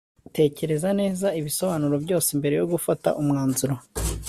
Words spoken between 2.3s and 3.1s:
mbere yo gufata